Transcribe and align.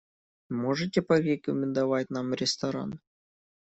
Можете 0.49 1.03
порекомендовать 1.03 2.09
нам 2.09 2.33
ресторан? 2.33 2.99